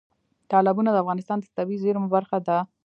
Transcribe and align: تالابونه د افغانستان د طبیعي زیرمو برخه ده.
تالابونه 0.51 0.89
د 0.91 0.97
افغانستان 1.03 1.37
د 1.39 1.45
طبیعي 1.57 1.81
زیرمو 1.83 2.07
برخه 2.15 2.37
ده. 2.47 2.57